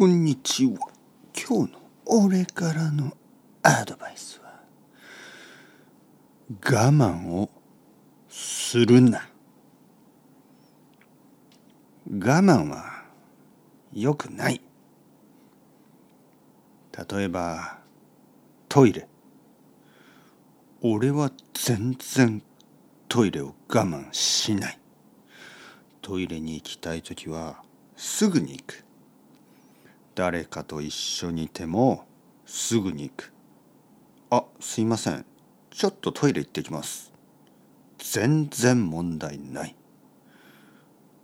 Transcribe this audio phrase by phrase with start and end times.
[0.00, 0.78] こんにちは
[1.36, 3.12] 今日の俺からの
[3.62, 4.62] アドバイスは。
[6.48, 7.50] 我慢を
[8.26, 9.28] するな。
[12.10, 13.04] 我慢は
[13.92, 14.62] 良くない。
[17.10, 17.80] 例えば
[18.70, 19.06] トイレ。
[20.80, 22.42] 俺は全然
[23.06, 24.78] トイレを我慢しない。
[26.00, 27.62] トイレに行きたい時は
[27.98, 28.89] すぐに行く。
[30.20, 32.04] 誰かと一緒にいても
[32.44, 33.32] すぐに行く。
[34.28, 35.24] あすいません。
[35.70, 37.10] ちょっとトイレ行ってきます。
[37.96, 39.74] 全然問題ない。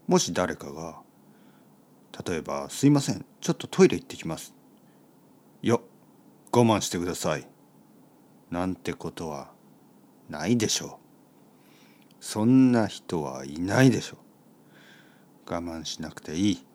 [0.07, 1.03] もし誰かが
[2.27, 3.27] 例えば「すいません。
[3.43, 4.55] ちょっとトイレ行ってきます」
[5.61, 5.83] いや我
[6.51, 7.47] 慢してください。
[8.51, 9.51] なんてことは
[10.31, 12.25] ないでしょう。
[12.25, 14.17] そんな人はいないでしょ
[15.47, 15.53] う。
[15.53, 16.67] 我慢しなくていい。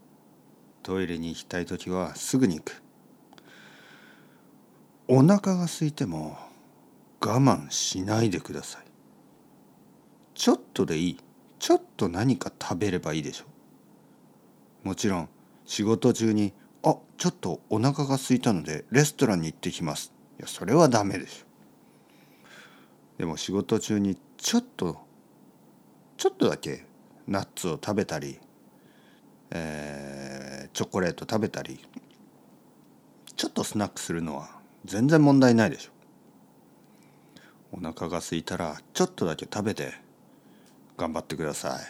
[0.83, 2.81] トイレに行きたい時はすぐに行く。
[5.07, 6.37] お腹が空いても
[7.19, 8.85] 我慢しないでください。
[10.33, 11.17] ちょっとでいい。
[11.59, 13.45] ちょっと何か食べればいいでしょ
[14.83, 14.87] う。
[14.87, 15.29] もちろん
[15.65, 21.45] 仕事中に「あちょっとお腹が空いたのでレストランに行ってきます」いやそれはダメでしょ。
[23.19, 24.97] でも仕事中にちょっと
[26.17, 26.85] ちょっとだけ
[27.27, 28.39] ナッツを食べたり、
[29.51, 31.79] えー、チョコレート食べたり
[33.35, 34.49] ちょっとスナックするのは
[34.85, 35.91] 全然問題ないでしょ。
[37.73, 39.93] お腹が空いたらちょっとだけ食べて
[40.97, 41.81] 頑張ってください。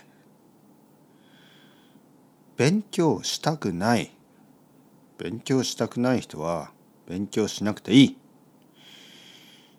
[2.58, 4.12] 勉強したくない。
[5.18, 6.72] 勉強したくない人は
[7.08, 8.18] 勉強しなくていい。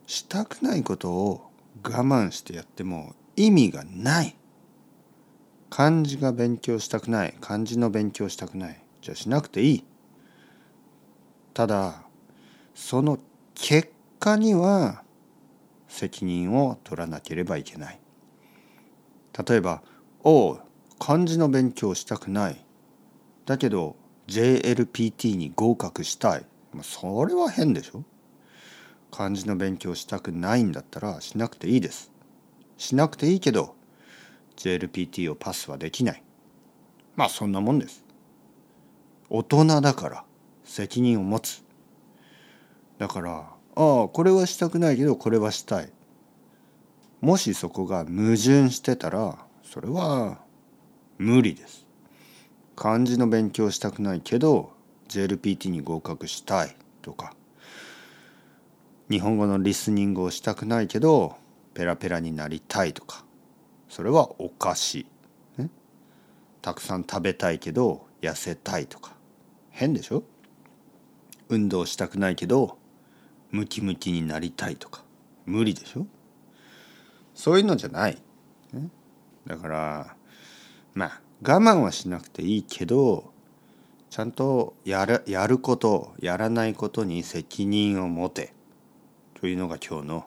[0.06, 1.50] したくないことを
[1.82, 4.36] 我慢してやっても意味がない。
[5.74, 7.34] 漢字が勉強したくない。
[7.40, 8.84] 漢字の勉強したくない。
[9.00, 9.84] じゃあしなくていい。
[11.54, 12.02] ただ
[12.74, 13.18] その
[13.54, 15.02] 結果には
[15.88, 17.98] 責任を取らなければいけない。
[19.48, 19.82] 例えば
[20.22, 20.60] 「おう
[20.98, 22.62] 漢字の勉強したくない」
[23.46, 23.96] だけど
[24.26, 26.44] JLPT に合格したい。
[26.82, 28.04] それは変でしょ。
[29.10, 32.12] 漢字の勉強したくないんだったらしなくていいです。
[32.76, 33.74] しなくていいけど
[34.56, 36.22] JLPT をパスはできない。
[37.16, 38.04] まあそんなもんです。
[39.28, 40.24] 大人だから
[40.64, 41.62] 責任を持つ。
[42.98, 45.90] だからああこれはしたくないけどこれはしたい。
[47.20, 50.38] もしそこが矛盾してたらそれは
[51.18, 51.86] 無理です。
[52.76, 54.72] 漢字の勉強したくないけど
[55.08, 56.76] JLPT に合格したい。
[57.00, 57.34] とか。
[59.10, 61.36] 日本語のリスニングをしたくないけど
[61.74, 62.92] ペラペラになりたい。
[62.92, 63.24] とか。
[63.92, 65.06] それはおかし
[65.58, 65.68] い、ね、
[66.62, 69.12] たくさん食べたいけど痩せたいとか。
[69.68, 70.22] 変でしょ？
[71.50, 72.78] 運動したくないけど
[73.50, 75.04] ムキムキになりたいとか。
[75.44, 76.06] 無理でしょ？
[77.34, 78.16] そういうのじゃない、
[78.72, 78.88] ね、
[79.46, 80.16] だから
[80.94, 83.30] まあ我慢はしなくていいけど
[84.08, 88.54] ちゃんとやるやることやらないことに責任を持て。
[89.34, 90.26] というのが今日の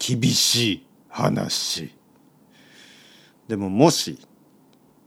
[0.00, 1.94] 厳しい話。
[3.48, 4.18] でももし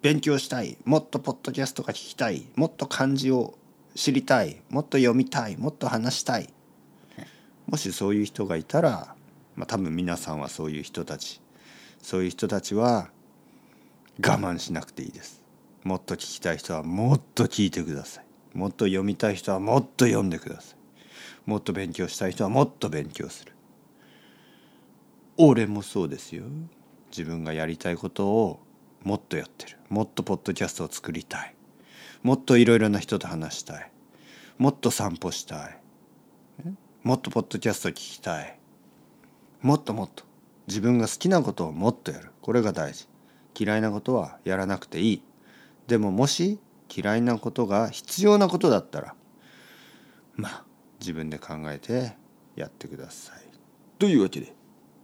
[0.02, 3.58] 勉強したいもっとポッドキャストが聞きたいもっと漢字を
[3.96, 6.50] 知りたいもっと読みたいもっと話したい。
[7.66, 9.16] もしそういう人がいたら、
[9.56, 11.42] まあ、多分皆さんはそういう人たち
[12.00, 13.10] そういう人たちは
[14.20, 15.44] 我慢しなくていいです。
[15.84, 18.26] もっと聞きたい人はもっと聞いてください。
[18.58, 21.50] もっと読みたい人はもっと読んでください。
[21.50, 23.54] もっと勉強したい人はもっと勉強する。
[25.38, 26.44] 俺もそうですよ。
[27.16, 28.60] 自分がやりたいことを
[29.04, 29.78] もっとやってる。
[29.88, 31.56] もっとポッドキャストを作りたい。
[32.24, 33.92] もっといろいろな人と話したい。
[34.58, 35.78] もっと散歩したい。
[37.04, 38.60] もっとポッドキャスト聞きたい。
[39.62, 40.24] もっともっと。
[40.68, 42.32] 自分が好きなことをもっとやる。
[42.42, 43.08] これが大事。
[43.58, 45.22] 嫌いなことはやらなくていい。
[45.88, 46.60] でももし
[46.94, 49.16] 嫌いなことが必要なことだったら
[50.36, 50.64] まあ
[51.00, 52.16] 自分で考えて
[52.56, 53.40] やってください。
[54.00, 54.54] というわけで。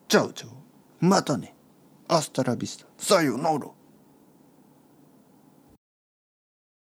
[0.08, 0.52] チャウチャウ
[1.00, 1.56] またね。
[2.14, 3.81] アスタラビスタさよなら。